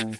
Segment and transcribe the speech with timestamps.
[0.00, 0.16] Amigos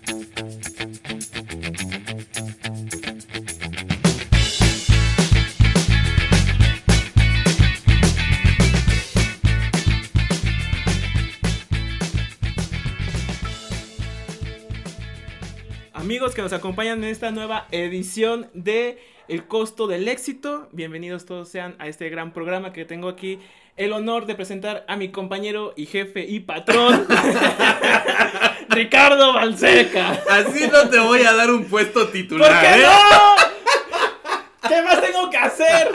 [16.35, 21.77] que nos acompañan en esta nueva edición de El costo del éxito, bienvenidos todos sean
[21.79, 23.39] a este gran programa que tengo aquí
[23.79, 27.07] el honor de presentar a mi compañero y jefe y patrón,
[28.71, 30.23] Ricardo Balseca.
[30.31, 32.51] Así no te voy a dar un puesto titular.
[32.51, 32.87] ¿Por qué ¿eh?
[32.87, 34.69] no?
[34.69, 35.91] ¿Qué más tengo que hacer?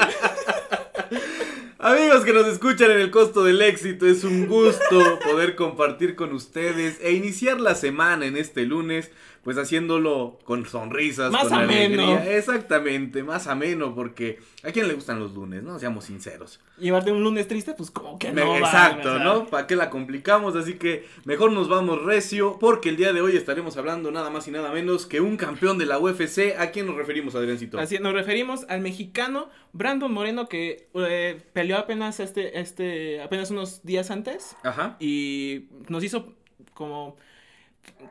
[1.79, 6.34] Amigos que nos escuchan en el costo del éxito, es un gusto poder compartir con
[6.34, 9.12] ustedes e iniciar la semana en este lunes,
[9.45, 12.04] pues haciéndolo con sonrisas, Más con ameno.
[12.04, 12.35] alegría.
[12.35, 15.77] Exactamente, más ameno, porque a quién le gustan los lunes, ¿no?
[15.77, 16.59] Seamos sinceros.
[16.80, 18.58] Llevarte un lunes triste, pues como que no.
[18.58, 19.20] exacto.
[19.20, 19.45] ¿no?
[19.45, 20.55] ¿Para qué la complicamos?
[20.55, 24.48] Así que mejor nos vamos recio, porque el día de hoy estaremos hablando nada más
[24.48, 26.55] y nada menos que un campeón de la UFC.
[26.57, 27.77] ¿A quién nos referimos, Adriancito?
[27.80, 33.84] Así nos referimos al mexicano Brandon Moreno que eh, peleó apenas este, este, apenas unos
[33.84, 34.98] días antes Ajá.
[34.99, 36.34] y nos hizo
[36.74, 37.15] como,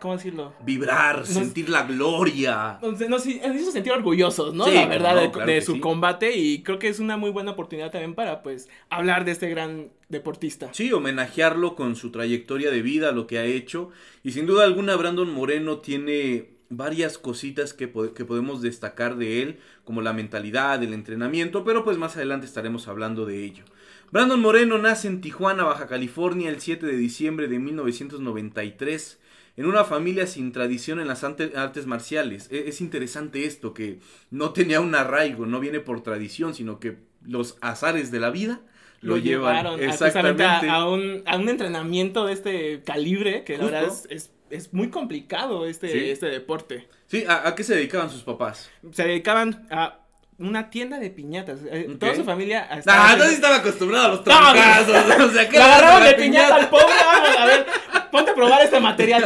[0.01, 0.53] ¿cómo decirlo?
[0.65, 2.79] Vibrar, sentir la gloria.
[2.83, 4.65] Nos, nos- hizo sentir orgullosos, ¿no?
[4.67, 5.81] Sí, la verdad, no, de, claro de que su sí.
[5.81, 9.49] combate y creo que es una muy buena oportunidad también para, pues, hablar de este
[9.49, 10.69] gran deportista.
[10.73, 13.91] Sí, homenajearlo con su trayectoria de vida, lo que ha hecho.
[14.23, 19.43] Y sin duda alguna, Brandon Moreno tiene varias cositas que, po- que podemos destacar de
[19.43, 23.65] él, como la mentalidad, el entrenamiento, pero pues más adelante estaremos hablando de ello.
[24.11, 29.19] Brandon Moreno nace en Tijuana, Baja California, el 7 de diciembre de 1993,
[29.57, 32.49] en una familia sin tradición en las artes marciales.
[32.51, 36.99] E- Es interesante esto, que no tenía un arraigo, no viene por tradición, sino que
[37.25, 38.61] los azares de la vida
[39.01, 40.71] lo, llevan llevaron a- precisamente exactamente.
[40.71, 43.73] a, a un, a un entrenamiento de este calibre, que la Justo.
[43.77, 46.11] verdad es, es, es muy complicado este, Sí.
[46.11, 46.89] este deporte.
[47.07, 48.71] Sí, ¿a, a qué se dedicaban sus papás?
[48.93, 50.01] Se dedicaban a
[50.39, 51.61] una tienda de piñatas.
[51.71, 51.95] eh.
[52.01, 52.65] Toda su familia...
[52.77, 55.21] Estaba entonces estaba acostumbrado a los No, trancazos.
[55.29, 56.71] o sea, ¿qué le agarraron la de piñata al piñata?
[56.71, 56.95] pobre.
[57.05, 57.67] Vamos, a ver,
[58.15, 59.25] ponte a probar este material.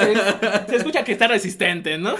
[0.66, 2.14] Se, escucha que está resistente, ¿no?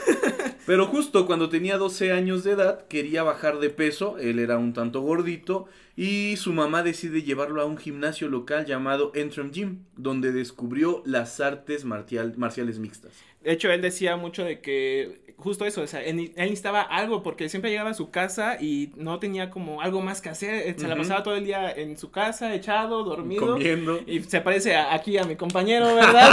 [0.66, 4.18] Pero justo cuando tenía 12 años de edad, quería bajar de peso.
[4.18, 5.64] Él era un tanto gordito.
[5.96, 11.40] Y su mamá decide llevarlo a un gimnasio local llamado Entram Gym, donde descubrió las
[11.40, 13.12] artes marcial- marciales mixtas.
[13.42, 17.22] De hecho, él decía mucho de que justo eso, o sea, él, él necesitaba algo
[17.22, 20.74] porque siempre llegaba a su casa y no tenía como algo más que hacer.
[20.78, 23.52] Se la pasaba todo el día en su casa, echado, dormido.
[23.54, 24.00] Comiendo.
[24.06, 26.28] Y se parece a- aquí a mi compañero, ¿verdad?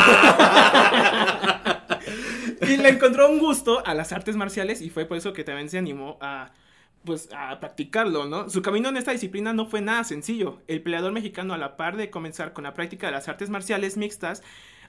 [2.61, 5.69] y le encontró un gusto a las artes marciales y fue por eso que también
[5.69, 6.51] se animó a
[7.03, 8.49] pues a practicarlo, ¿no?
[8.49, 10.63] Su camino en esta disciplina no fue nada sencillo.
[10.67, 13.95] El peleador mexicano a la par de comenzar con la práctica de las artes marciales
[13.95, 14.41] mixtas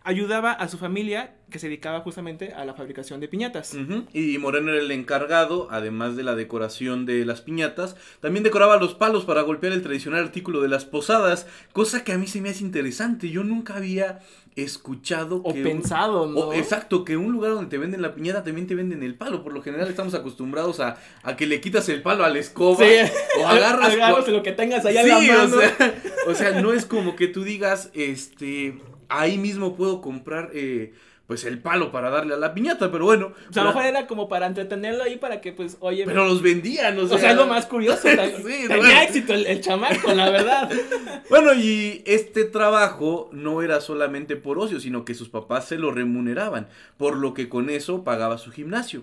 [0.06, 3.77] ayudaba a su familia que se dedicaba justamente a la fabricación de piñatas.
[4.12, 8.95] Y Moreno era el encargado, además de la decoración de las piñatas, también decoraba los
[8.95, 12.49] palos para golpear el tradicional artículo de las posadas, cosa que a mí se me
[12.50, 13.31] hace interesante.
[13.31, 14.21] Yo nunca había
[14.56, 16.39] escuchado O que un- pensado, ¿no?
[16.39, 19.43] o- exacto, que un lugar donde te venden la piñata también te venden el palo.
[19.43, 22.84] Por lo general estamos acostumbrados a, a que le quitas el palo a la escoba
[22.84, 23.11] Sí.
[23.41, 25.56] o agarras Agarras lo que tengas allá Sí, en la mano.
[25.56, 25.95] O sea,
[26.28, 28.78] o sea, no es como que tú digas, este,
[29.09, 30.93] ahí mismo puedo comprar, eh,
[31.27, 33.33] pues el palo para darle a la piñata, pero bueno.
[33.50, 36.25] O sea, a lo mejor era como para entretenerlo ahí para que, pues, oye, pero
[36.25, 37.31] los vendían, o o sea.
[37.31, 38.09] es lo más curioso.
[38.09, 39.00] Sí, tenía bueno.
[39.00, 40.71] éxito el, el chamaco, la verdad.
[41.28, 45.91] Bueno, y este trabajo no era solamente por ocio, sino que sus papás se lo
[45.91, 49.03] remuneraban, por lo que con eso pagaba su gimnasio.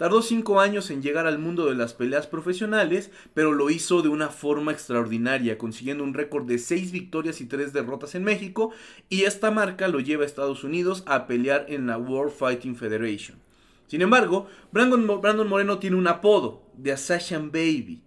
[0.00, 4.08] Tardó cinco años en llegar al mundo de las peleas profesionales, pero lo hizo de
[4.08, 8.72] una forma extraordinaria, consiguiendo un récord de seis victorias y tres derrotas en México,
[9.10, 13.40] y esta marca lo lleva a Estados Unidos a pelear en la World Fighting Federation.
[13.88, 18.02] Sin embargo, Brandon, Brandon Moreno tiene un apodo, The Assassin Baby.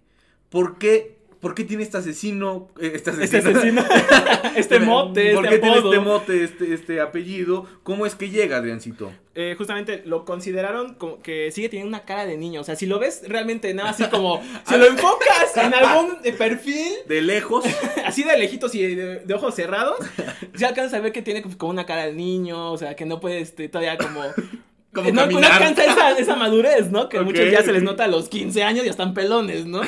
[0.50, 1.20] ¿Por qué?
[1.44, 2.70] ¿Por qué tiene este asesino?
[2.80, 3.82] eh, Este Este asesino.
[3.82, 3.84] asesino,
[4.56, 7.68] este mote, ¿Por este qué tiene este mote, este, este apellido?
[7.84, 9.12] ¿Cómo es que llega, Adriancito?
[9.36, 12.62] Eh, justamente lo consideraron como que sigue teniendo una cara de niño.
[12.62, 14.42] O sea, si lo ves realmente nada así como.
[14.68, 17.66] si lo enfocas en algún eh, perfil, De lejos.
[18.06, 19.98] así de lejitos y de, de ojos cerrados,
[20.56, 22.72] ya alcanzas a ver que tiene como una cara de niño.
[22.72, 24.22] O sea, que no puede este, todavía como.
[24.94, 27.10] Como no, alcanza esa, esa madurez, ¿no?
[27.10, 29.66] Que Ok, muchos ya se les nota a los 15 años y ya están pelones,
[29.66, 29.82] ¿no?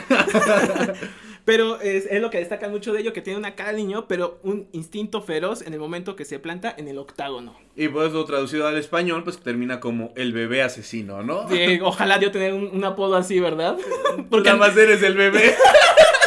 [1.45, 4.07] Pero es, es lo que destacan mucho de ello, que tiene una cara de niño,
[4.07, 7.56] pero un instinto feroz en el momento que se planta en el octágono.
[7.75, 11.47] Y por eso traducido al español, pues termina como el bebé asesino, ¿no?
[11.47, 13.77] Sí, ojalá yo tener un, un apodo así, ¿verdad?
[14.30, 15.56] Porque nada más eres el bebé,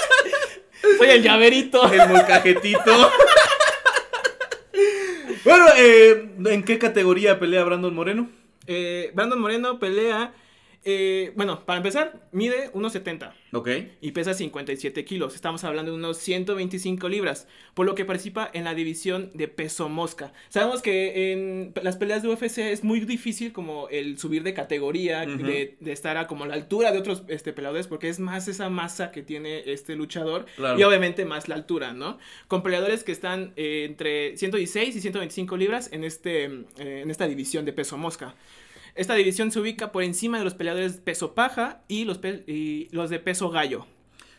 [0.99, 1.93] soy el llaverito.
[1.93, 3.11] el molcajetito.
[5.45, 8.31] bueno, eh, ¿en qué categoría pelea Brandon Moreno?
[8.69, 10.33] Eh, Brandon Moreno pelea
[10.85, 13.33] eh, bueno, para empezar, mide 1,70.
[13.53, 13.69] Ok.
[14.01, 15.35] Y pesa 57 kilos.
[15.35, 17.49] Estamos hablando de unos 125 libras.
[17.75, 20.33] Por lo que participa en la división de peso mosca.
[20.49, 25.27] Sabemos que en las peleas de UFC es muy difícil como el subir de categoría,
[25.27, 29.11] de, estar a como la altura de otros este, peleadores, porque es más esa masa
[29.11, 30.47] que tiene este luchador.
[30.77, 32.19] Y obviamente más la altura, ¿no?
[32.47, 37.27] Con peleadores que están eh, entre 116 y 125 libras en, este, eh, en esta
[37.27, 38.35] división de peso mosca.
[38.99, 42.19] Esta división se ubica por encima de los peleadores peso paja y los,
[42.49, 43.87] y los de peso gallo.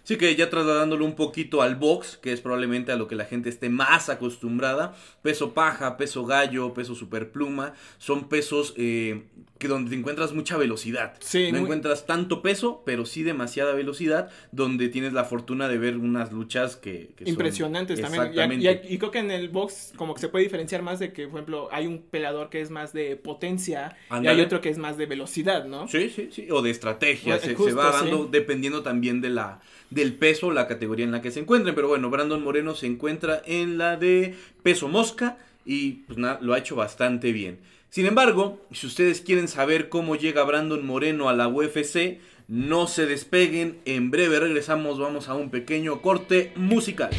[0.10, 3.26] Sí que ya trasladándolo un poquito al box, que es probablemente a lo que la
[3.26, 9.26] gente esté más acostumbrada, peso paja, peso gallo, peso superpluma, son pesos eh,
[9.60, 11.14] que donde te encuentras mucha velocidad.
[11.20, 15.98] Sí, no encuentras tanto peso, pero sí demasiada velocidad, donde tienes la fortuna de ver
[15.98, 18.62] unas luchas que, impresionantes también.
[18.90, 21.42] Y, creo que en el box como que se puede diferenciar más de que, por
[21.42, 24.98] ejemplo, hay un peleador que es más de potencia y hay otro que es más
[24.98, 25.88] de velocidad, ¿no?
[25.88, 29.60] Sí, sí, sí, o de estrategia, se, va dando dependiendo también de la
[30.00, 31.76] del peso, la categoría en la que se encuentren.
[31.76, 36.58] Pero bueno, Brandon Moreno se encuentra en la de peso mosca y pues lo ha
[36.58, 37.60] hecho bastante bien.
[37.90, 43.06] Sin embargo, si ustedes quieren saber cómo llega Brandon Moreno a la UFC, no se
[43.06, 47.12] despeguen, en breve regresamos, vamos a un pequeño corte musical.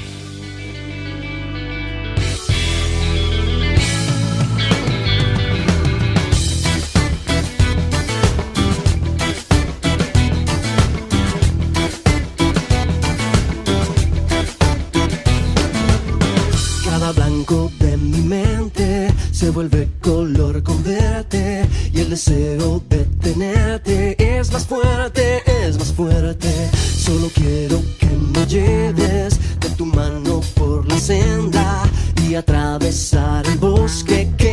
[19.49, 26.49] Vuelve color con verte y el deseo de tenerte es más fuerte, es más fuerte.
[26.75, 31.85] Solo quiero que me lleves de tu mano por la senda
[32.29, 34.50] y atravesar el bosque que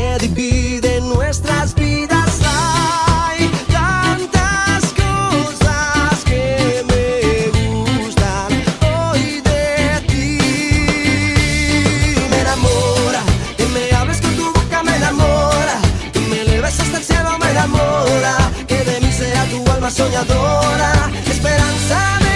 [19.90, 22.27] soñadora, esperanza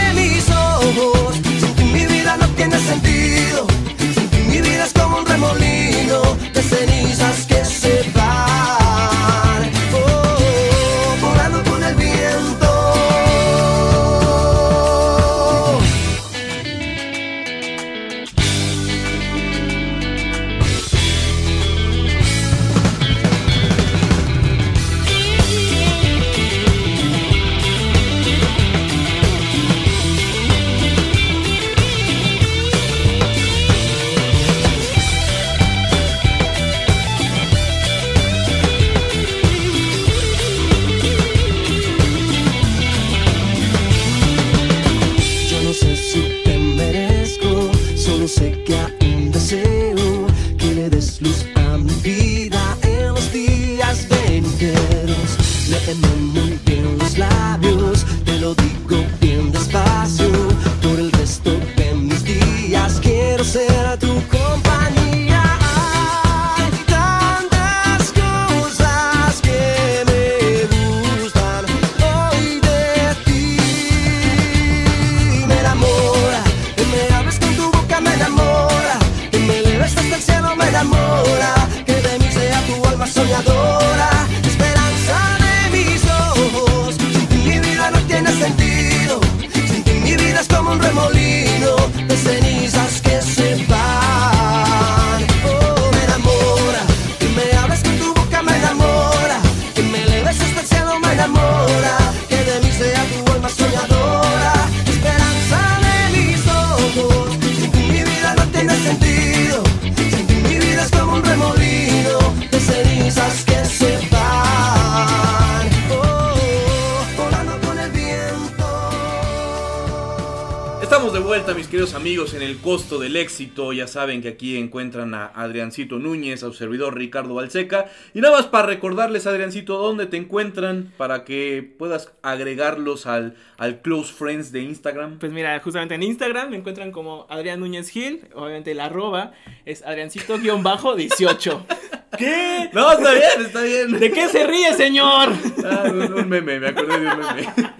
[123.91, 127.85] saben que aquí encuentran a Adriancito Núñez, a su servidor Ricardo Balseca.
[128.13, 133.81] Y nada más para recordarles, Adriancito, dónde te encuentran para que puedas agregarlos al, al
[133.81, 135.19] Close Friends de Instagram.
[135.19, 138.21] Pues mira, justamente en Instagram me encuentran como Adrián Núñez Gil.
[138.33, 139.33] Obviamente el arroba
[139.65, 141.65] es Adriancito-18.
[142.17, 142.69] ¿Qué?
[142.73, 143.99] No, está bien, está bien.
[143.99, 145.29] ¿De qué se ríe, señor?
[145.63, 147.71] Ah, un meme, me acordé de un meme.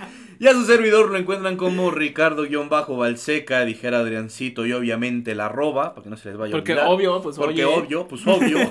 [0.42, 6.04] Y a su servidor lo encuentran como Ricardo-Balseca, dijera Adriancito, y obviamente la arroba, para
[6.04, 6.92] que no se les vaya Porque a olvidar.
[6.92, 8.58] obvio, pues Porque obvio, pues obvio.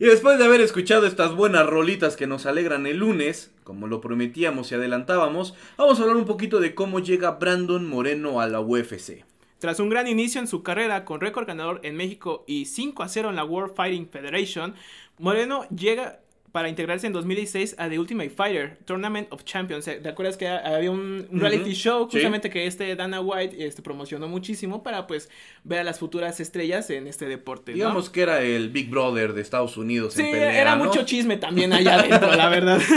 [0.00, 4.02] Y después de haber escuchado estas buenas rolitas que nos alegran el lunes, como lo
[4.02, 8.60] prometíamos y adelantábamos, vamos a hablar un poquito de cómo llega Brandon Moreno a la
[8.60, 9.24] UFC.
[9.58, 13.08] Tras un gran inicio en su carrera con récord ganador en México y 5 a
[13.08, 14.74] 0 en la World Fighting Federation,
[15.18, 16.20] Moreno llega
[16.52, 19.84] para integrarse en 2016 a The Ultimate Fighter Tournament of Champions.
[19.84, 24.82] ¿Te acuerdas que había un reality show justamente que este Dana White este, promocionó muchísimo
[24.82, 25.28] para pues
[25.64, 27.72] ver a las futuras estrellas en este deporte?
[27.72, 30.14] Digamos que era el Big Brother de Estados Unidos.
[30.14, 32.80] Sí, era mucho chisme también allá adentro, la verdad.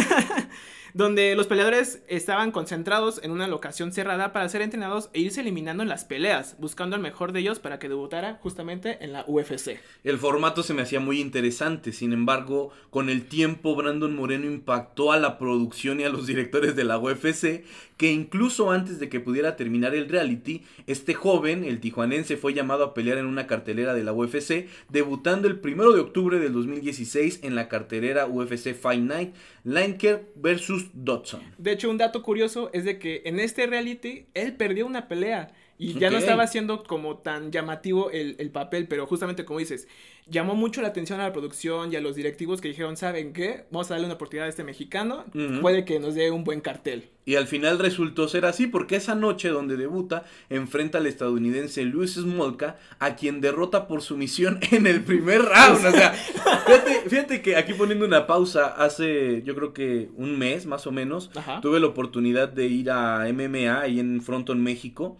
[0.94, 5.84] donde los peleadores estaban concentrados en una locación cerrada para ser entrenados e irse eliminando
[5.84, 9.80] en las peleas, buscando al mejor de ellos para que debutara justamente en la UFC.
[10.04, 15.12] El formato se me hacía muy interesante, sin embargo, con el tiempo Brandon Moreno impactó
[15.12, 17.64] a la producción y a los directores de la UFC,
[18.02, 22.84] que incluso antes de que pudiera terminar el reality, este joven, el tijuanense, fue llamado
[22.84, 27.42] a pelear en una cartelera de la UFC, debutando el 1 de octubre del 2016
[27.44, 31.44] en la cartelera UFC Fight Night, Lineker versus Dodson.
[31.60, 35.54] De hecho, un dato curioso es de que en este reality él perdió una pelea
[35.82, 39.88] y ya no estaba haciendo como tan llamativo el, papel, pero justamente como dices,
[40.28, 43.66] llamó mucho la atención a la producción y a los directivos que dijeron, ¿saben qué?
[43.72, 45.26] Vamos a darle una oportunidad a este mexicano,
[45.62, 47.10] puede que nos dé un buen cartel.
[47.26, 52.14] Y al final resultó ser así, porque esa noche donde debuta, enfrenta al estadounidense Luis
[52.14, 55.86] Smolka, a quien derrota por sumisión en el primer round.
[55.86, 56.12] o sea,
[56.66, 60.92] fíjate, fíjate, que aquí poniendo una pausa, hace yo creo que un mes más o
[60.92, 61.32] menos,
[61.64, 65.18] tuve la oportunidad de ir a MMA ahí en Fronton, México.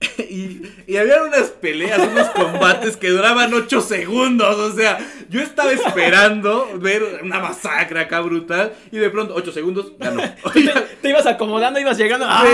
[0.18, 4.56] Y, y había unas peleas, unos combates que duraban 8 segundos.
[4.56, 4.98] O sea,
[5.28, 8.74] yo estaba esperando ver una masacre acá brutal.
[8.90, 10.22] Y de pronto, 8 segundos, ya no.
[11.02, 12.26] Te, ibas acomodando, ibas llegando.
[12.28, 12.44] ¡Ah!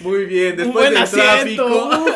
[0.00, 2.06] muy bien, después del tráfico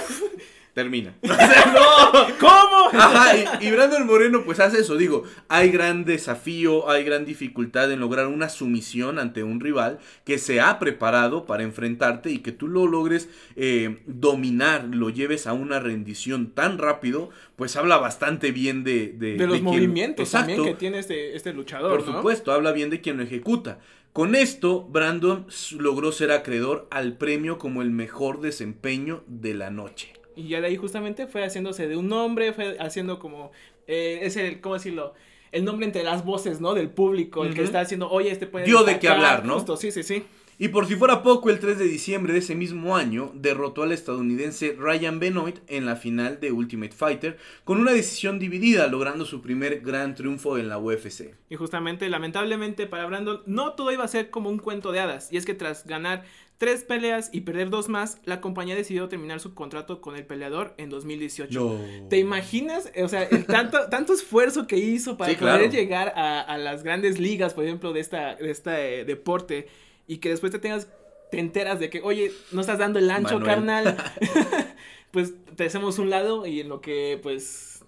[0.74, 1.14] termina.
[1.22, 2.90] no, ¿cómo?
[2.92, 8.00] Ajá, y, Brandon Moreno pues hace eso, digo, hay gran desafío, hay gran dificultad en
[8.00, 12.68] lograr una sumisión ante un rival que se ha preparado para enfrentarte y que tú
[12.68, 18.84] lo logres eh, dominar, lo lleves a una rendición tan rápido, pues habla bastante bien
[18.84, 19.14] de...
[19.14, 21.90] De, los movimientos también que tiene este, este luchador.
[21.90, 23.78] Por supuesto, habla bien de quien lo ejecuta.
[24.12, 25.46] Con esto, Brandon
[25.78, 30.12] logró ser acreedor al premio como el mejor desempeño de la noche.
[30.36, 33.52] Y ya de ahí justamente fue haciéndose de un nombre, fue haciendo como,
[33.86, 35.14] eh, es el, ¿cómo decirlo?
[35.52, 36.74] El nombre entre las voces, ¿no?
[36.74, 38.64] Del público, el que está haciendo, oye, este puede...
[38.66, 39.54] Dio de qué hablar, ¿no?
[39.54, 40.24] Justo, sí, sí, sí.
[40.56, 43.90] Y por si fuera poco, el 3 de diciembre de ese mismo año derrotó al
[43.90, 49.42] estadounidense Ryan Benoit en la final de Ultimate Fighter con una decisión dividida, logrando su
[49.42, 51.34] primer gran triunfo en la UFC.
[51.50, 55.32] Y justamente, lamentablemente para Brandon, no todo iba a ser como un cuento de hadas.
[55.32, 56.24] Y es que tras ganar
[56.58, 60.74] tres peleas y perder dos más, la compañía decidió terminar su contrato con el peleador
[60.78, 61.80] en 2018.
[62.08, 62.90] ¿Te imaginas?
[63.02, 67.54] O sea, el tanto, tanto esfuerzo que hizo para poder llegar a, las grandes ligas,
[67.54, 69.66] por ejemplo, de, esta, de este deporte
[70.06, 70.88] y que después te tengas,
[71.30, 73.96] te enteras de que, oye, no estás dando el ancho, carnal,
[75.10, 77.84] pues te hacemos un lado y en lo que, pues,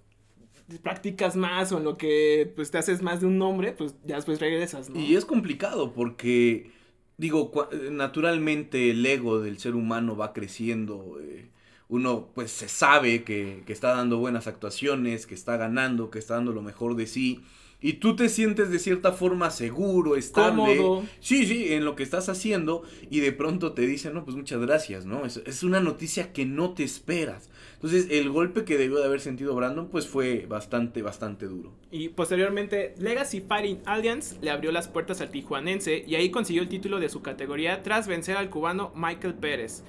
[0.82, 4.16] practicas más o en lo que, pues, te haces más de un nombre, pues, ya
[4.16, 4.98] después regresas, ¿no?
[4.98, 6.72] Y es complicado porque,
[7.18, 7.52] digo,
[7.90, 11.48] naturalmente el ego del ser humano va creciendo, eh,
[11.88, 16.34] uno pues se sabe que, que, está dando buenas actuaciones, que está ganando, que está
[16.34, 17.42] dando lo mejor de sí
[17.80, 20.76] y tú te sientes de cierta forma seguro, estable.
[20.76, 21.04] Cómodo.
[21.20, 24.60] Sí, sí, en lo que estás haciendo y de pronto te dicen, no, pues muchas
[24.60, 25.26] gracias, ¿no?
[25.26, 27.50] Es, es, una noticia que no te esperas.
[27.86, 31.72] Entonces, el golpe que debió de haber sentido Brandon, pues fue bastante, bastante duro.
[31.92, 36.68] Y posteriormente, Legacy Fighting Alliance le abrió las puertas al tijuanense y ahí consiguió el
[36.68, 39.84] título de su categoría tras vencer al cubano Michael Pérez.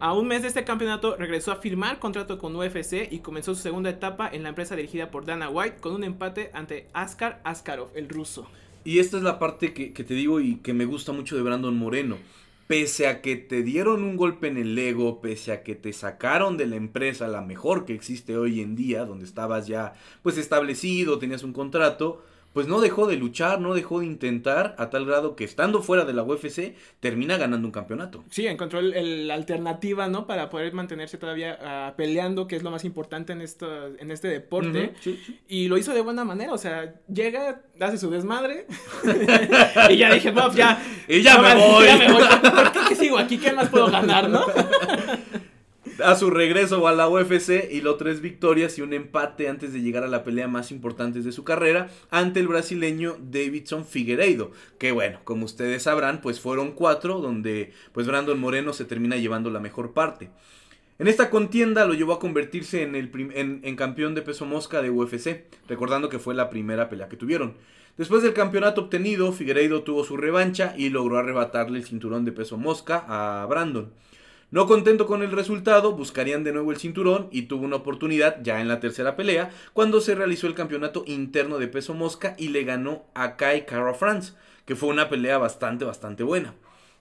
[0.00, 3.62] A un mes de este campeonato regresó a firmar contrato con UFC y comenzó su
[3.62, 7.88] segunda etapa en la empresa dirigida por Dana White con un empate ante Askar Askarov,
[7.94, 8.50] el ruso.
[8.84, 11.74] Y esta es la parte que, te digo y que me gusta mucho de Brandon
[11.74, 12.18] Moreno.
[12.70, 16.56] Pese a que te dieron un golpe en el ego, pese a que te sacaron
[16.56, 21.18] de la empresa la mejor que existe hoy en día, donde estabas ya pues establecido,
[21.18, 25.36] tenías un contrato, pues no dejó de luchar, no dejó de intentar, a tal grado
[25.36, 28.24] que estando fuera de la UFC termina ganando un campeonato.
[28.30, 30.26] Sí, encontró la alternativa, ¿no?
[30.26, 34.28] Para poder mantenerse todavía ah, peleando, que es lo más importante en, esto, en este
[34.28, 34.94] deporte.
[35.48, 38.66] Y lo hizo de buena manera, o sea, llega, hace su desmadre.
[39.90, 40.82] y ya dije, Bob, ya.
[41.08, 41.86] Y ya me voy.
[41.86, 42.22] Ya me voy.
[42.72, 43.38] ¿Por qué sigo aquí?
[43.38, 44.44] ¿Qué más puedo ganar, no?
[46.04, 50.04] a su regreso a la UFC y tres victorias y un empate antes de llegar
[50.04, 55.20] a la pelea más importante de su carrera ante el brasileño Davidson Figueiredo, que bueno,
[55.24, 59.92] como ustedes sabrán, pues fueron cuatro donde pues Brandon Moreno se termina llevando la mejor
[59.92, 60.30] parte.
[60.98, 64.82] En esta contienda lo llevó a convertirse en, el en- en campeón de peso mosca
[64.82, 67.54] de UFC, recordando que fue la primera pelea que tuvieron.
[67.96, 72.56] Después del campeonato obtenido, Figueiredo tuvo su revancha y logró arrebatarle el cinturón de peso
[72.56, 73.90] mosca a Brandon.
[74.52, 78.60] No contento con el resultado, buscarían de nuevo el cinturón y tuvo una oportunidad ya
[78.60, 82.64] en la tercera pelea, cuando se realizó el campeonato interno de peso mosca y le
[82.64, 84.32] ganó a Kai Kara France,
[84.64, 86.54] que fue una pelea bastante, bastante buena.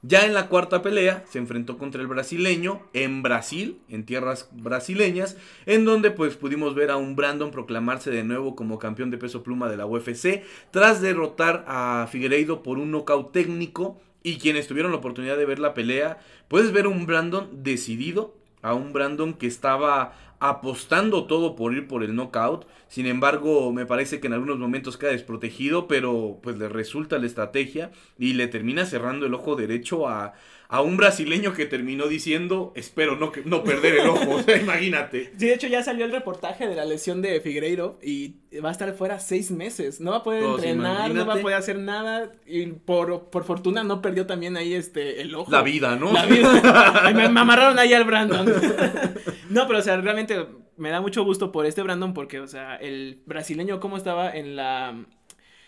[0.04, 5.36] Ya en la cuarta pelea se enfrentó contra el brasileño en Brasil, en tierras brasileñas,
[5.66, 9.42] en donde pues pudimos ver a un Brandon proclamarse de nuevo como campeón de peso
[9.42, 14.92] pluma de la UFC tras derrotar a Figueiredo por un nocaut técnico y quienes tuvieron
[14.92, 19.48] la oportunidad de ver la pelea, puedes ver un Brandon decidido, a un Brandon que
[19.48, 22.66] estaba apostando todo por ir por el knockout.
[22.88, 27.26] Sin embargo, me parece que en algunos momentos queda desprotegido, pero pues le resulta la
[27.28, 30.34] estrategia y le termina cerrando el ojo derecho a,
[30.70, 34.30] a un brasileño que terminó diciendo, espero no, que- no perder el ojo.
[34.40, 35.34] O sea, imagínate.
[35.38, 38.72] Sí, de hecho ya salió el reportaje de la lesión de Figueiredo y va a
[38.72, 40.00] estar fuera seis meses.
[40.00, 42.32] No va a poder entrenar, no va a poder hacer nada.
[42.48, 45.52] Y por, por fortuna no perdió también ahí este el ojo.
[45.52, 46.12] La vida, ¿no?
[46.14, 47.02] La vida.
[47.04, 48.52] Ay, me, me amarraron ahí al Brandon.
[49.50, 50.46] no, pero o sea, realmente
[50.78, 54.56] me da mucho gusto por este Brandon porque, o sea, el brasileño cómo estaba en
[54.56, 55.06] la...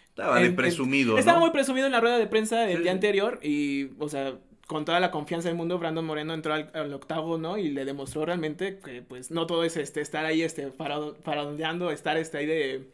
[0.10, 2.92] Estaba de en- presumido, Estaba muy presumido en la rueda de prensa del Sí, día
[2.92, 4.36] anterior y, o sea,
[4.68, 7.58] con toda la confianza del mundo, Brandon Moreno entró al, al octavo, ¿no?
[7.58, 12.18] Y le demostró realmente que, pues, no todo es este estar ahí, este, faroneando, estar
[12.18, 12.88] este ahí de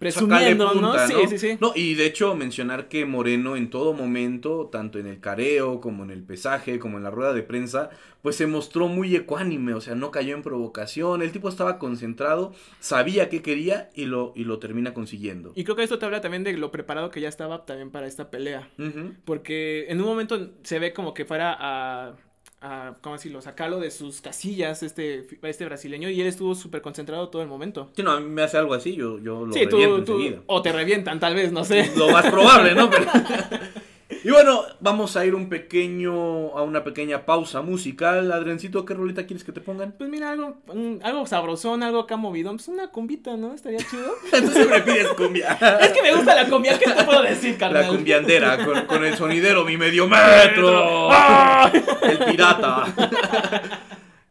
[0.00, 1.06] presumiendo, punta, ¿no?
[1.06, 1.58] Sí, sí, sí.
[1.60, 6.02] No, y de hecho mencionar que Moreno en todo momento, tanto en el careo como
[6.02, 7.90] en el pesaje, como en la rueda de prensa,
[8.22, 12.54] pues se mostró muy ecuánime, o sea, no cayó en provocación, el tipo estaba concentrado,
[12.80, 15.52] sabía qué quería y lo, y lo termina consiguiendo.
[15.54, 18.06] Y creo que esto te habla también de lo preparado que ya estaba también para
[18.06, 18.68] esta pelea.
[19.26, 22.16] Porque en un momento se ve como que fuera a,
[22.62, 23.40] a ¿cómo decirlo?
[23.40, 27.90] Sacarlo de sus casillas este, este brasileño y él estuvo súper concentrado todo el momento.
[27.96, 30.12] Sí, no, a mí me hace algo así, yo, yo lo sí, tú, reviento tú-
[30.18, 30.42] enseguida.
[30.46, 31.90] o te revientan tal vez, no sé.
[31.96, 32.90] Lo más probable, ¿no?
[32.90, 33.10] Pero-
[34.22, 38.30] Y bueno, vamos a ir un pequeño, a una pequeña pausa musical.
[38.32, 39.92] Adriancito, ¿qué rolita quieres que te pongan?
[39.96, 43.54] Pues mira, algo, un- algo sabrosón, algo acá movidón, pues una cumbita, ¿no?
[43.54, 44.12] Estaría chido.
[44.30, 45.56] Tú siempre pides cumbia.
[45.80, 47.82] es que me gusta la cumbia, ¿qué te puedo decir, carnal?
[47.84, 51.08] La cumbiandera con, con el sonidero, mi medio metro.
[51.10, 51.70] ¡Ah!
[52.02, 52.86] El pirata.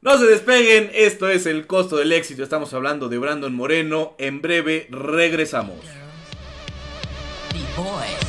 [0.02, 2.44] No se despeguen, esto es el costo del éxito.
[2.44, 4.13] Estamos hablando de Brandon Moreno.
[4.20, 5.76] En breve regresamos.
[7.54, 8.29] B-boys,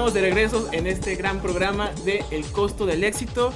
[0.00, 3.52] estamos de regreso en este gran programa de El costo del éxito.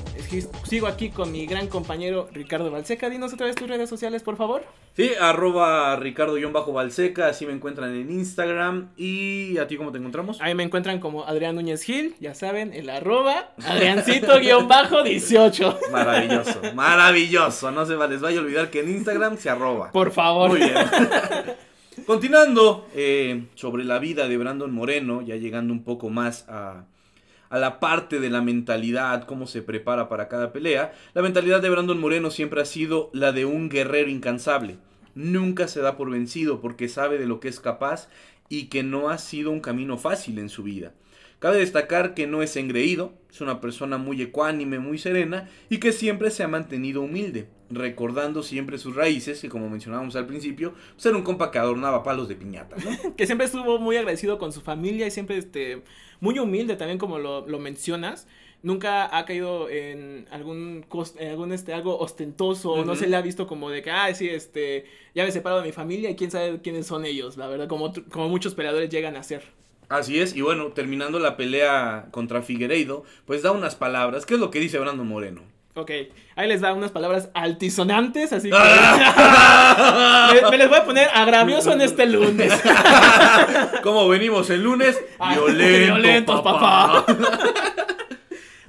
[0.69, 3.09] Sigo aquí con mi gran compañero Ricardo Balseca.
[3.09, 4.63] Dinos otra vez tus redes sociales, por favor.
[4.95, 8.91] Sí, arroba Ricardo-Balseca, así me encuentran en Instagram.
[8.95, 10.39] ¿Y a ti cómo te encontramos?
[10.43, 15.79] Ahí me encuentran como Adrián Núñez Gil, ya saben, el arroba Adriancito-18.
[15.93, 17.71] Maravilloso, maravilloso.
[17.71, 19.93] No se les vaya a olvidar que en Instagram se arroba.
[19.93, 20.51] Por favor.
[20.51, 20.75] Muy bien.
[22.07, 26.85] Continuando eh, sobre la vida de Brandon Moreno, ya llegando un poco más a,
[27.49, 31.71] a la parte de la mentalidad, cómo se prepara para cada pelea, la mentalidad de
[31.71, 34.77] Brandon Moreno siempre ha sido la de un guerrero incansable.
[35.15, 38.09] Nunca se da por vencido porque sabe de lo que es capaz
[38.49, 40.93] y que no ha sido un camino fácil en su vida.
[41.39, 45.93] Cabe destacar que no es engreído, es una persona muy ecuánime, muy serena y que
[45.93, 51.05] siempre se ha mantenido humilde, recordando siempre sus raíces, que como mencionábamos al principio, pues
[51.07, 53.15] era un compa que adornaba palos de piñata, ¿no?
[53.17, 55.83] que siempre estuvo muy agradecido con su familia y siempre este
[56.21, 58.27] muy humilde también como lo, lo mencionas.
[58.63, 63.21] Nunca ha caído en algún cos- en algún este algo ostentoso no se le ha
[63.21, 66.31] visto como de que ah sí este ya me separo de mi familia y quién
[66.31, 69.43] sabe quiénes son ellos la verdad como como muchos peleadores llegan a ser
[69.89, 74.27] Así es, y bueno, terminando la pelea contra Figueiredo, pues da unas palabras.
[74.27, 75.43] ¿Qué es lo que dice Brandon Moreno?
[75.77, 75.91] Ok,
[76.37, 80.31] ahí les da unas palabras altisonantes, así que Ah.
[80.45, 82.53] me, me les voy a poner agravioso en este lunes.
[83.83, 87.05] Como venimos el lunes, violento, violentos, papá.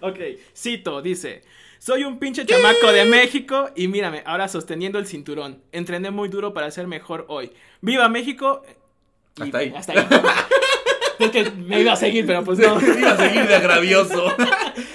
[0.01, 0.19] Ok,
[0.55, 1.43] cito, dice.
[1.79, 5.61] Soy un pinche chamaco de México y mírame, ahora sosteniendo el cinturón.
[5.71, 7.51] Entrené muy duro para ser mejor hoy.
[7.81, 8.63] ¡Viva México!
[9.37, 9.73] Y Hasta ahí.
[9.75, 10.07] Hasta ahí.
[11.19, 12.79] Es que me iba a seguir, pero pues no.
[12.97, 14.35] Iba a seguir de agravioso.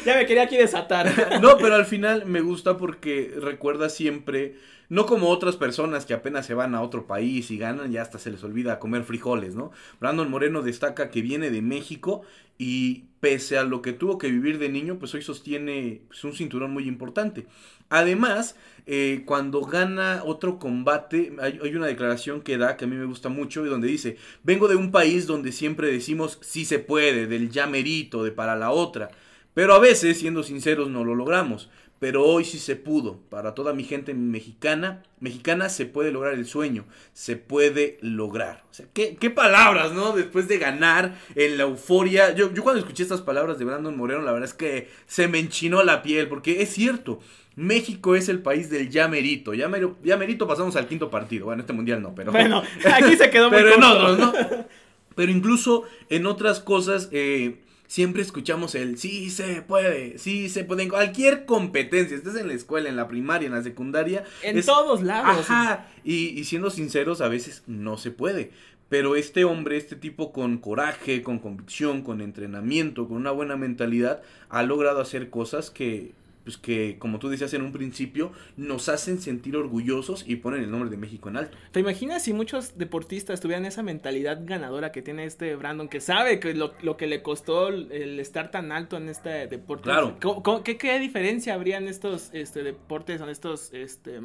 [0.04, 1.40] Ya me quería aquí desatar.
[1.42, 4.54] No, pero al final me gusta porque recuerda siempre,
[4.90, 8.18] no como otras personas que apenas se van a otro país y ganan, ya hasta
[8.18, 9.70] se les olvida comer frijoles, ¿no?
[10.00, 12.22] Brandon Moreno destaca que viene de México
[12.58, 16.32] y pese a lo que tuvo que vivir de niño, pues hoy sostiene pues, un
[16.32, 17.46] cinturón muy importante.
[17.88, 22.96] Además, eh, cuando gana otro combate, hay, hay una declaración que da que a mí
[22.96, 26.80] me gusta mucho y donde dice, vengo de un país donde siempre decimos sí se
[26.80, 29.10] puede, del ya merito, de para la otra.
[29.54, 31.70] Pero a veces, siendo sinceros, no lo logramos.
[32.00, 33.20] Pero hoy sí se pudo.
[33.28, 36.86] Para toda mi gente mexicana, mexicana se puede lograr el sueño.
[37.12, 38.64] Se puede lograr.
[38.70, 40.12] O sea, qué, qué palabras, ¿no?
[40.12, 42.34] Después de ganar en la euforia.
[42.34, 45.38] Yo, yo cuando escuché estas palabras de Brandon Moreno, la verdad es que se me
[45.38, 46.26] enchinó la piel.
[46.26, 47.20] Porque es cierto.
[47.54, 49.52] México es el país del ya merito.
[49.52, 51.44] Ya, mero- ya merito pasamos al quinto partido.
[51.46, 52.32] Bueno, este mundial no, pero.
[52.32, 52.62] Bueno,
[52.94, 53.98] aquí se quedó muy Pero en corto.
[54.06, 54.32] otros, ¿no?
[55.16, 57.60] Pero incluso en otras cosas, eh,
[57.90, 60.84] siempre escuchamos el sí se puede, sí se puede.
[60.84, 64.22] En cualquier competencia, estés en la escuela, en la primaria, en la secundaria.
[64.44, 65.50] En es- todos lados.
[65.50, 65.88] Ajá.
[66.04, 68.52] Y, y siendo sinceros, a veces no se puede.
[68.88, 74.22] Pero este hombre, este tipo con coraje, con convicción, con entrenamiento, con una buena mentalidad,
[74.50, 76.12] ha logrado hacer cosas que,
[76.44, 80.70] pues que, como tú decías en un principio, nos hacen sentir orgullosos y ponen el
[80.70, 81.56] nombre de México en alto.
[81.70, 86.40] ¿Te imaginas si muchos deportistas tuvieran esa mentalidad ganadora que tiene este Brandon, que sabe
[86.40, 89.84] que lo, lo que le costó el, estar tan alto en este deporte?
[89.84, 90.16] Claro.
[90.20, 94.20] ¿Cómo- cómo- qué, qué diferencia habría en estos este, deportes, en estos este,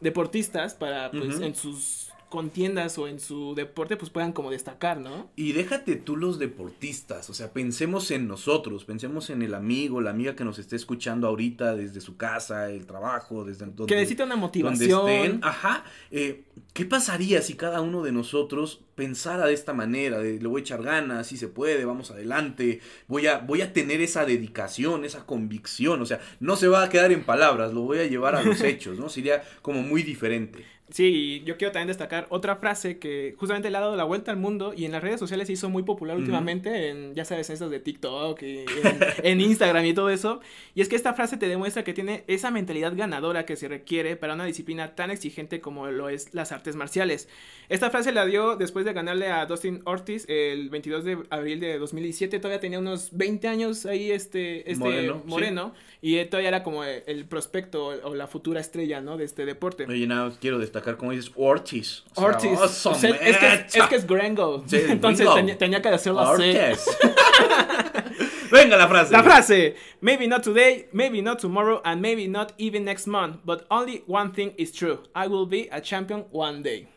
[0.00, 5.30] deportistas para, pues, en sus contiendas o en su deporte, pues puedan como destacar, ¿no?
[5.36, 10.12] Y déjate tú los deportistas, o sea, pensemos en nosotros, pensemos en el amigo, la
[10.12, 14.24] amiga que nos esté escuchando ahorita desde su casa, el trabajo, desde donde, que necesita
[14.24, 15.08] una donde motivación.
[15.10, 15.40] estén.
[15.42, 20.18] Ajá, eh, ¿qué pasaría si cada uno de nosotros pensara de esta manera?
[20.18, 23.74] De le voy a echar ganas, si se puede, vamos adelante, voy a, voy a
[23.74, 27.82] tener esa dedicación, esa convicción, o sea, no se va a quedar en palabras, lo
[27.82, 29.10] voy a llevar a los hechos, ¿no?
[29.10, 30.64] Sería como muy diferente.
[30.92, 34.36] Sí, yo quiero también destacar otra frase que justamente le ha dado la vuelta al
[34.36, 37.70] mundo y en las redes sociales se hizo muy popular últimamente, en, ya sabes, esas
[37.70, 38.66] de TikTok y en,
[39.22, 40.40] en Instagram y todo eso.
[40.74, 44.16] Y es que esta frase te demuestra que tiene esa mentalidad ganadora que se requiere
[44.16, 47.26] para una disciplina tan exigente como lo es las artes marciales.
[47.70, 51.78] Esta frase la dio después de ganarle a Dustin Ortiz el 22 de abril de
[51.78, 52.38] 2017.
[52.38, 56.18] Todavía tenía unos 20 años ahí este, este Moreno, Moreno, sí.
[56.18, 59.16] y todavía era como el, el prospecto o la futura estrella, ¿no?
[59.16, 59.86] De este deporte.
[59.88, 62.04] Oye, nada, quiero destacar como dices Ortiz.
[62.14, 62.58] O sea, Ortiz.
[62.58, 64.64] oso O sea, es, que es, es que es gringo.
[64.66, 66.56] Sí, es Entonces tenía, tenía que decirlo así.
[66.56, 66.84] Ortiz.
[68.52, 69.12] Venga la frase.
[69.12, 69.76] La frase.
[70.00, 73.38] Maybe not today, maybe not tomorrow, and maybe not even next month.
[73.44, 74.98] But only one thing is true.
[75.14, 76.88] I will be a champion one day.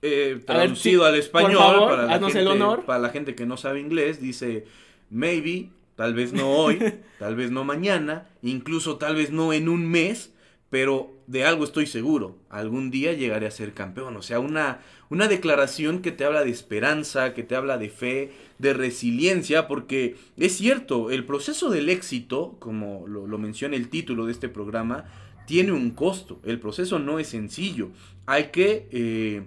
[0.00, 2.84] Eh, ver, traducido sí, al español, favor, para, la gente, el honor.
[2.84, 4.66] para la gente que no sabe inglés, dice
[5.10, 6.80] maybe, tal vez no hoy,
[7.20, 10.31] tal vez no mañana, incluso tal vez no en un mes,
[10.72, 14.16] pero de algo estoy seguro, algún día llegaré a ser campeón.
[14.16, 14.80] O sea, una,
[15.10, 20.16] una declaración que te habla de esperanza, que te habla de fe, de resiliencia, porque
[20.38, 25.04] es cierto, el proceso del éxito, como lo, menciona el título de este programa,
[25.46, 26.40] tiene un costo.
[26.42, 27.90] El proceso no es sencillo.
[28.24, 29.42] Hay que eh,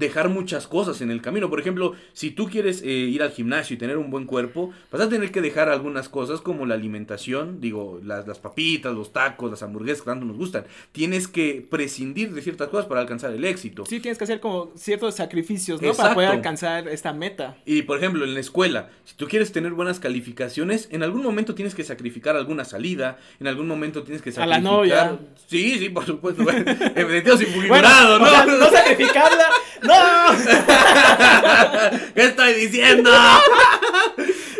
[0.00, 1.48] dejar muchas cosas en el camino.
[1.48, 5.02] Por ejemplo, si tú quieres eh, ir al gimnasio y tener un buen cuerpo, vas
[5.02, 9.50] a tener que dejar algunas cosas como la alimentación, digo, las, las papitas, los tacos,
[9.50, 10.64] las hamburguesas que tanto nos gustan.
[10.90, 13.84] Tienes que prescindir de ciertas cosas para alcanzar el éxito.
[13.86, 15.92] Sí, tienes que hacer como ciertos sacrificios, ¿no?
[15.92, 17.56] Para poder alcanzar esta meta.
[17.66, 21.54] Y por ejemplo, en la escuela, si tú quieres tener buenas calificaciones, en algún momento
[21.54, 24.62] tienes que sacrificar alguna salida, en algún momento tienes que A sacrificar.
[24.62, 25.18] la novia.
[25.46, 26.42] Sí, sí, por supuesto.
[27.50, 28.24] Figurado, Bueno, ¿no?
[28.24, 29.44] o sea, no sacrificarla.
[29.82, 29.89] ¡No!
[32.14, 33.10] ¿Qué estoy diciendo?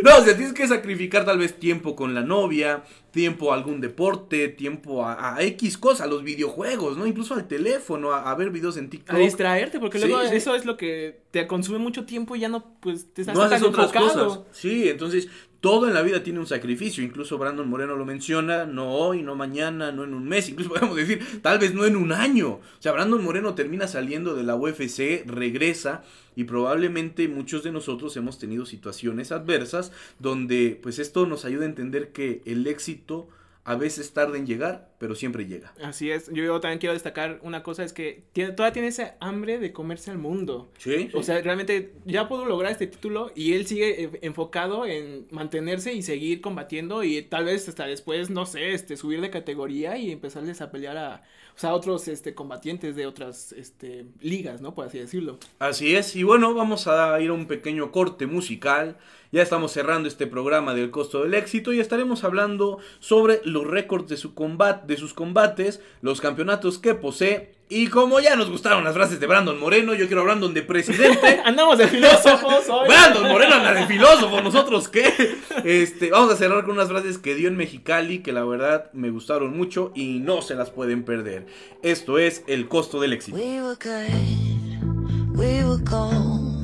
[0.03, 3.83] No, o sea, tienes que sacrificar tal vez tiempo con la novia, tiempo a algún
[3.83, 7.07] deporte, tiempo a, a X cosas, a los videojuegos, ¿no?
[7.07, 9.15] Incluso al teléfono, a, a ver videos en TikTok.
[9.15, 10.37] A distraerte, porque Sí, luego sí.
[10.37, 13.43] eso es lo que te consume mucho tiempo y ya no, pues, te estás no
[13.43, 14.27] haces tan otras enfocado.
[14.29, 14.41] cosas.
[14.53, 15.29] Sí, entonces
[15.61, 17.05] todo en la vida tiene un sacrificio.
[17.05, 20.49] Incluso Brandon Moreno lo menciona, no hoy, no mañana, no en un mes.
[20.49, 22.49] Incluso podemos decir, tal vez no en un año.
[22.49, 26.03] O sea, Brandon Moreno termina saliendo de la UFC, regresa
[26.35, 31.69] y probablemente muchos de nosotros hemos tenido situaciones adversas donde pues esto nos ayuda a
[31.69, 33.29] entender que el éxito
[33.65, 35.73] a veces tarda en llegar, pero siempre llega.
[35.83, 36.27] Así es.
[36.29, 39.73] Yo, yo también quiero destacar una cosa, es que tiene, todavía tiene ese hambre de
[39.73, 40.71] comerse al mundo.
[40.77, 41.09] Sí.
[41.15, 45.95] O sea, realmente ya pudo lograr este título y él sigue eh, enfocado en mantenerse
[45.95, 50.13] y seguir combatiendo y tal vez hasta después, no sé, este, subir de categoría y
[50.13, 51.23] empezarles a pelear a,
[51.57, 54.75] o sea, a otros, este, combatientes de otras, este, ligas, ¿no?
[54.75, 55.39] Por así decirlo.
[55.61, 58.99] Así es, y bueno, vamos a ir a un pequeño corte musical.
[59.33, 64.09] Ya estamos cerrando este programa del costo del éxito y estaremos hablando sobre los récords
[64.09, 67.55] de, su combat de sus combates, los campeonatos que posee.
[67.69, 70.63] Y como ya nos gustaron las frases de Brandon Moreno, yo quiero a Brandon de
[70.63, 71.41] presidente.
[71.45, 72.89] Andamos de filósofos hoy.
[72.89, 75.37] Brandon Moreno anda de filósofo, nosotros qué.
[75.65, 79.11] Este, vamos a cerrar con unas frases que dio en Mexicali que la verdad me
[79.11, 81.47] gustaron mucho y no se las pueden perder.
[81.85, 83.37] Esto es el costo del éxito.
[83.37, 86.61] We were good, we were gold.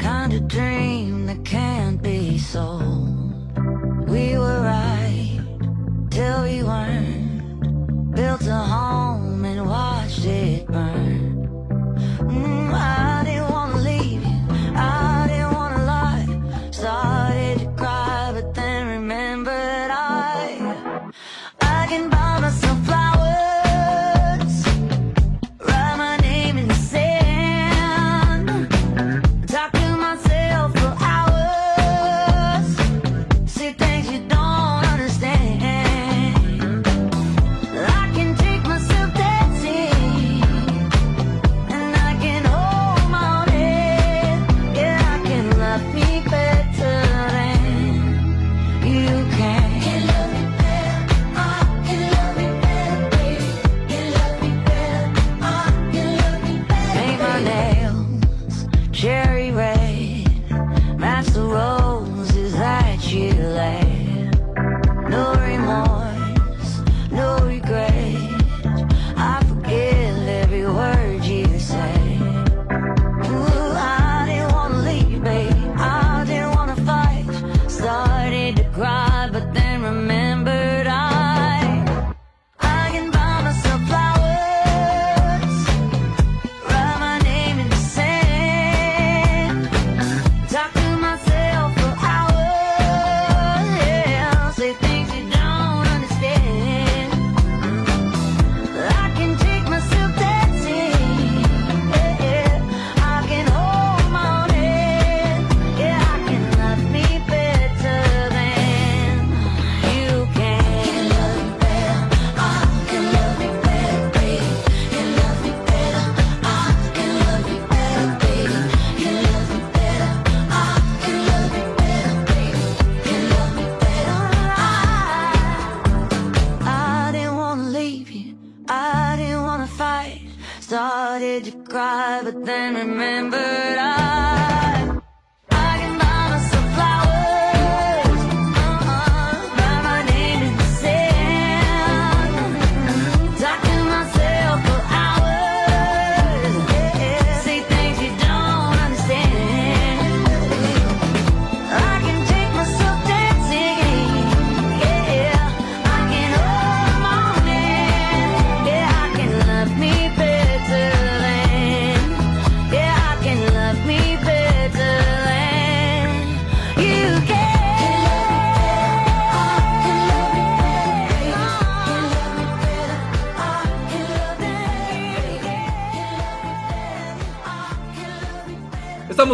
[0.00, 3.22] Kind of dream that can't be sold.
[4.08, 5.40] We were right
[6.10, 7.21] till we weren't.
[8.14, 11.48] Built a home and watched it burn.
[12.18, 13.41] Mm, I didn't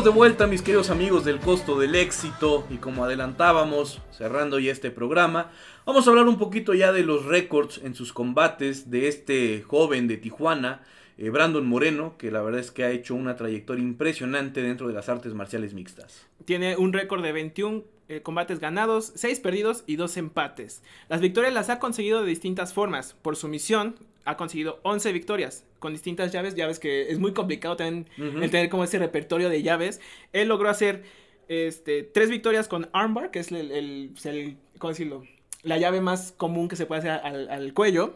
[0.09, 2.67] de vuelta, mis queridos amigos del costo del éxito.
[2.71, 5.51] Y como adelantábamos, cerrando ya este programa,
[5.85, 10.09] vamos a hablar un poquito ya de los récords en sus combates de este joven
[10.09, 10.81] de Tijuana,
[11.19, 14.95] eh, Brandon Moreno, que la verdad es que ha hecho una trayectoria impresionante dentro de
[14.95, 16.27] las artes marciales mixtas.
[16.47, 20.83] Tiene un récord de 21 eh, combates ganados, 6 perdidos y 2 empates.
[21.11, 23.15] Las victorias las ha conseguido de distintas formas.
[23.21, 23.97] Por sumisión,
[24.29, 28.43] ha conseguido 11 victorias con distintas llaves, llaves que es muy complicado también Ujú.
[28.43, 30.01] el tener como ese repertorio de llaves.
[30.33, 31.03] Él logró hacer
[31.49, 35.25] este, 3 victorias con armbar, que es el, el- pues, el- ¿cómo decirlo?
[35.63, 38.15] La llave más común que se puede hacer al, al cuello.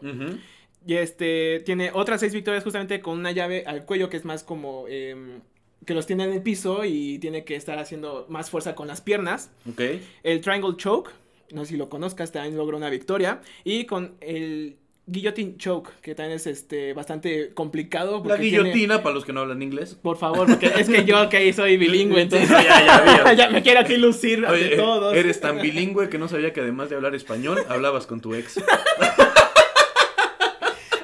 [0.85, 4.43] Y este tiene otras 6 victorias justamente con una llave al cuello que es más
[4.43, 4.85] como...
[4.87, 5.41] em,
[5.85, 9.01] que los tiene en el piso y tiene que estar haciendo más fuerza con las
[9.01, 9.51] piernas.
[9.69, 9.81] Ok.
[10.23, 11.11] El Triangle Choke,
[11.51, 13.41] no sé si lo conozcas, también logró una victoria.
[13.65, 18.23] Y con el Guillotine Choke, que también es este bastante complicado.
[18.25, 19.97] La tiene- guillotina, para los que no hablan inglés.
[20.01, 22.61] Por favor, porque es que yo que soy bilingüe, entonces ya,
[23.05, 23.35] ya vi.
[23.35, 25.13] ya me quiero aquí lucir Oye, eh, todos.
[25.15, 28.59] eres tan bilingüe que no sabía que además de hablar español, hablabas con tu ex.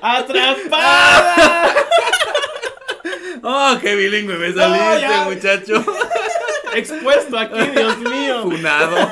[0.01, 1.75] ¡Atrapada!
[3.43, 5.23] ¡Oh, qué bilingüe me saliste, ya.
[5.25, 5.83] muchacho!
[6.73, 8.43] Expuesto aquí, Dios mío.
[8.43, 9.11] Funado.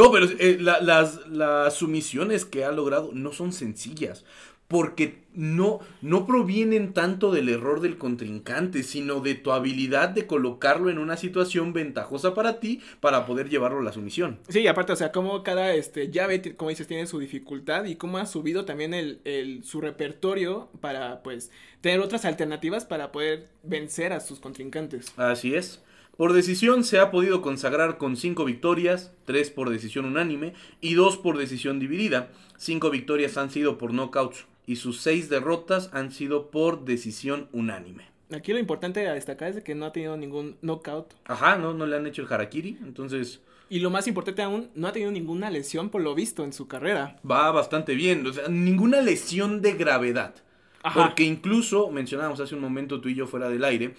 [0.00, 4.24] No, pero eh, la- las, las sumisiones que ha logrado no son sencillas.
[4.68, 10.90] Porque no, no provienen tanto del error del contrincante, sino de tu habilidad de colocarlo
[10.90, 14.38] en una situación ventajosa para ti para poder llevarlo a la sumisión.
[14.48, 18.18] Sí, aparte, o sea, como cada este, llave, como dices, tiene su dificultad y cómo
[18.18, 24.12] ha subido también el, el- su repertorio para, pues, tener otras alternativas para poder vencer
[24.12, 25.12] a sus contrincantes.
[25.16, 25.82] Así es.
[26.20, 30.52] Por decisión se ha podido consagrar con 5 victorias, 3 por decisión unánime
[30.82, 32.28] y 2 por decisión dividida.
[32.58, 38.04] 5 victorias han sido por knockouts y sus 6 derrotas han sido por decisión unánime.
[38.34, 41.14] Aquí lo importante a destacar es que no ha tenido ningún knockout.
[41.24, 44.88] Ajá, no, no le han hecho el harakiri, entonces Y lo más importante aún, no
[44.88, 47.18] ha tenido ninguna lesión por lo visto en su carrera.
[47.28, 48.26] va bastante bien.
[48.26, 50.34] O sea, ninguna lesión de gravedad.
[50.82, 51.02] Ajá.
[51.02, 53.94] Porque incluso mencionábamos hace un momento tú y yo fuera del aire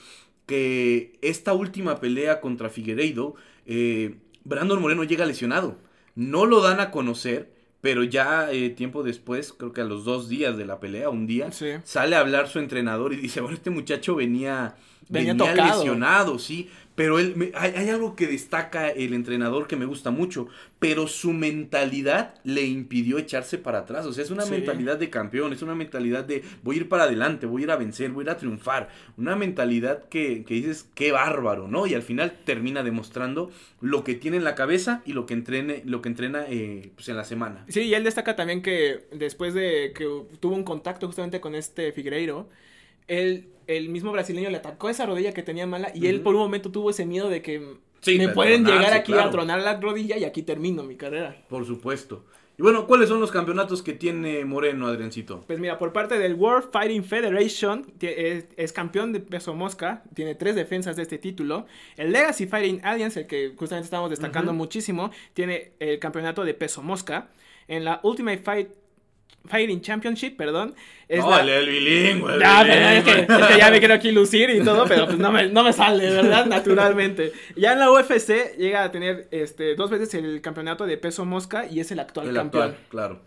[0.52, 3.36] que esta última pelea contra Figueiredo,
[3.66, 5.78] eh, Brandon Moreno llega lesionado.
[6.16, 10.28] No lo dan a conocer, pero ya eh, tiempo después, creo que a los dos
[10.28, 11.68] días de la pelea, un día, Sí.
[11.86, 14.76] sale a hablar su entrenador y dice, bueno, este muchacho venía,
[15.10, 15.56] Venía venía, tocado.
[15.56, 20.10] lesionado, sí, pero él, me- hay, hay algo que destaca el entrenador que me gusta
[20.12, 20.48] mucho,
[20.80, 24.56] pero su mentalidad le impidió echarse para atrás, o sea, es una Sí.
[24.56, 27.72] mentalidad de campeón, es una mentalidad de voy a ir para adelante, voy a ir
[27.72, 31.88] a vencer, voy a ir a triunfar, una mentalidad que, que dices, qué bárbaro, ¿no?
[31.88, 35.82] Y al final termina demostrando lo que tiene en la cabeza y lo que, entrene,
[35.86, 37.68] lo que entrena eh, pues, en la semana.
[37.68, 40.04] Sí, y él destaca también que después de que
[40.40, 42.50] tuvo un contacto justamente con este Figueiredo,
[43.08, 46.42] él, el mismo brasileño le atacó esa rodilla que tenía mala y él por un
[46.42, 49.28] momento tuvo ese miedo de que Sí, me de pueden tronarse, llegar aquí claro.
[49.28, 51.38] a tronar la rodilla y aquí termino mi carrera.
[51.50, 52.26] Por supuesto.
[52.58, 55.44] Y bueno, ¿cuáles son los campeonatos que tiene Moreno, Adriancito?
[55.48, 60.04] Pues mira, por parte del World Fighting Federation, ti- es, es campeón de peso mosca,
[60.14, 61.66] tiene tres defensas de este título.
[61.96, 66.82] El Legacy Fighting Alliance, el que justamente estamos destacando muchísimo, tiene el campeonato de peso
[66.82, 67.30] mosca.
[67.68, 68.68] En la Ultimate Fight
[69.46, 70.76] Fighting Championship, perdón,
[71.08, 72.34] es no, la- el, bilingüe.
[72.36, 73.36] el Ya, pero es que, bilingüe.
[73.42, 75.74] es que ya me quiero aquí lucir y todo, pero pues no me, no me
[75.74, 76.46] sale, ¿verdad?
[76.46, 77.32] Naturalmente.
[77.56, 81.66] Ya en la UFC llega a tener este dos veces el campeonato de peso mosca
[81.70, 82.64] y es el actual El campeón.
[82.70, 83.20] actual, claro.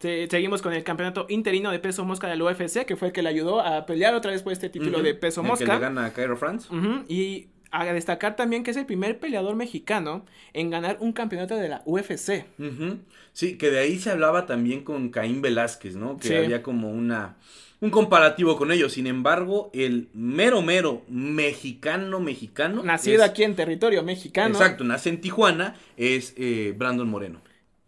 [0.00, 3.22] Se- seguimos con el campeonato interino de peso mosca del UFC, que fue el que
[3.22, 5.74] le ayudó a pelear otra vez por este título de peso El que mosca.
[5.74, 6.68] le gana a Cairo France.
[7.08, 11.68] Y a destacar también que es el primer peleador mexicano en ganar un campeonato de
[11.68, 12.44] la UFC.
[13.32, 16.16] Sí, que de ahí se hablaba también con Caín Velázquez, ¿no?
[16.16, 16.34] Que Sí.
[16.34, 17.36] había como una
[17.80, 18.92] un comparativo con ellos.
[18.94, 24.54] Sin embargo, el mero mero mexicano mexicano Nacido es- aquí en territorio mexicano.
[24.54, 27.40] Exacto, nace en Tijuana, es eh, Brandon Moreno.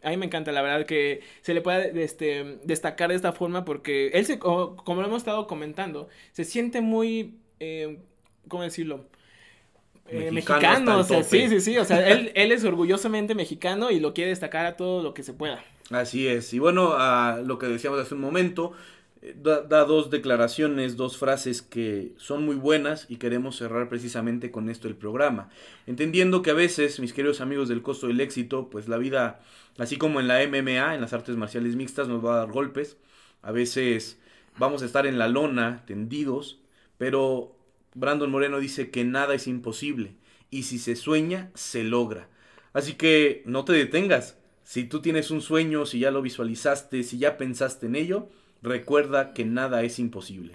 [0.03, 3.64] A mí me encanta, la verdad, que se le pueda este, destacar de esta forma
[3.64, 7.99] porque él, se, co- como lo hemos estado comentando, se siente muy, eh,
[8.49, 9.07] ¿cómo decirlo?
[10.11, 14.00] Eh, Mexicano o sea, sí, sí, sí, o sea, él, él es orgullosamente mexicano y
[14.00, 15.64] lo quiere destacar a todo lo que se pueda.
[15.90, 16.52] Así es.
[16.52, 18.72] Y bueno, a lo que decíamos hace un momento,
[19.22, 24.50] eh, da, da dos declaraciones, dos frases que son muy buenas y queremos cerrar precisamente
[24.50, 25.48] con esto el programa.
[25.86, 29.40] Entendiendo que a veces, mis queridos amigos del costo del éxito, pues la vida,
[29.78, 32.96] así como en la MMA, en las artes marciales mixtas, nos va a dar golpes.
[33.42, 34.18] A veces
[34.58, 36.61] vamos a estar en la lona, tendidos,
[36.98, 37.56] pero
[37.95, 40.14] Brandon Moreno dice que nada es imposible
[40.51, 42.28] y si se sueña, se logra.
[42.72, 44.36] Así que no te detengas.
[44.62, 48.28] Si tú tienes un sueño, si ya lo visualizaste, si ya pensaste en ello,
[48.62, 50.55] recuerda que nada es imposible.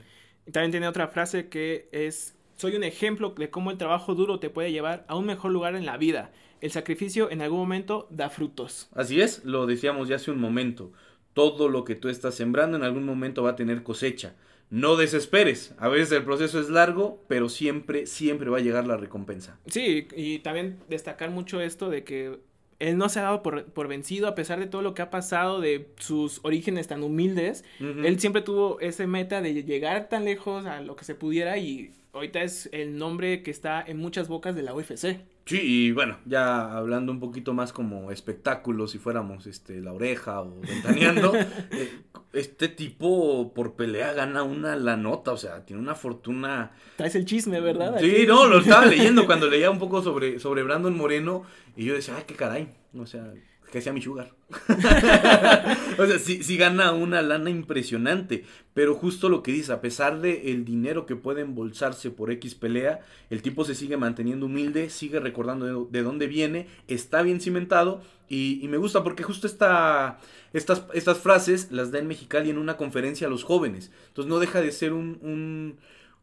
[0.52, 4.50] También tiene otra frase que es, soy un ejemplo de cómo el trabajo duro te
[4.50, 6.32] puede llevar a un mejor lugar en la vida.
[6.62, 8.88] El sacrificio en algún momento da frutos.
[8.94, 10.94] Así es, lo decíamos ya hace un momento.
[11.34, 14.36] Todo lo que tú estás sembrando en algún momento va a tener cosecha.
[14.70, 15.74] No desesperes.
[15.78, 19.60] A veces el proceso es largo, pero siempre, siempre va a llegar la recompensa.
[19.68, 22.40] Sí, y también destacar mucho esto de que
[22.80, 25.10] él no se ha dado por, por vencido a pesar de todo lo que ha
[25.10, 27.64] pasado, de sus orígenes tan humildes.
[27.80, 31.92] Él siempre tuvo ese meta de llegar tan lejos a lo que se pudiera y
[32.14, 35.20] ahorita es el nombre que está en muchas bocas de la UFC.
[35.46, 40.42] Sí, y bueno, ya hablando un poquito más como espectáculo, si fuéramos este la oreja
[40.42, 41.36] o ventaneando,
[41.72, 42.02] eh,
[42.34, 46.72] este tipo por pelea gana una la nota, o sea, tiene una fortuna.
[46.96, 48.00] Traes el chisme, ¿verdad?
[48.00, 48.26] Sí, Aquí.
[48.26, 51.44] no, lo estaba leyendo cuando leía un poco sobre, sobre Brandon Moreno
[51.76, 53.32] y yo decía, ay, qué caray, o sea,
[53.76, 54.32] que sea mi sugar.
[55.98, 60.22] o sea, sí, sí gana una lana impresionante, pero justo lo que dice, a pesar
[60.22, 64.90] de el dinero que puede embolsarse por X pelea, el tipo se sigue manteniendo humilde,
[64.90, 70.20] sigue recordando de, de dónde viene, está bien cimentado y, me gusta porque justo esta,
[70.54, 74.40] estas, estas frases las da en Mexicali en una conferencia a los jóvenes, entonces no
[74.40, 75.76] deja de ser un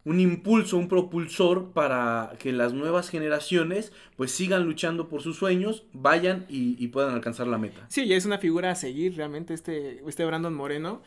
[0.05, 5.85] un impulso, un propulsor para que las nuevas generaciones pues sigan luchando por sus sueños,
[5.93, 7.87] vayan y, y puedan alcanzar la meta.
[7.89, 11.03] Sí, ya es una figura a seguir realmente este, este Brandon Moreno.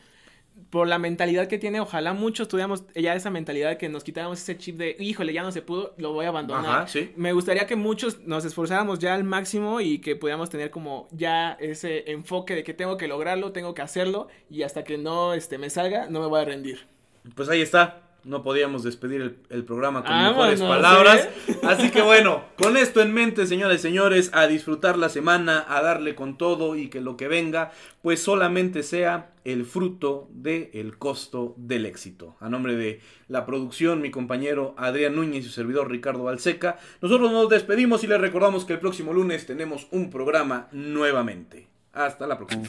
[0.70, 4.56] Por la mentalidad que tiene, ojalá muchos tuviéramos ya esa mentalidad que nos quitáramos ese
[4.56, 6.64] chip de, híjole, ya no se pudo, lo voy a abandonar.
[6.64, 7.12] Ajá, sí.
[7.14, 11.58] Me gustaría que muchos nos esforzáramos ya al máximo y que pudiéramos tener como ya
[11.60, 15.58] ese enfoque de que tengo que lograrlo, tengo que hacerlo y hasta que no este,
[15.58, 16.86] me salga, no me voy a rendir.
[17.34, 18.05] Pues ahí está.
[18.26, 21.28] No podíamos despedir el, el programa con mejores palabras.
[21.48, 21.58] ¿eh?
[21.62, 25.80] Así que bueno, con esto en mente, señoras y señores, a disfrutar la semana, a
[25.80, 27.72] darle con todo y que lo que venga,
[28.02, 32.36] pues solamente sea el fruto del costo del éxito.
[32.40, 37.30] A nombre de la producción, mi compañero Adrián Núñez y su servidor Ricardo Balseca, nosotros
[37.30, 41.68] nos despedimos y les recordamos que el próximo lunes tenemos un programa nuevamente.
[41.92, 42.64] Hasta la próxima.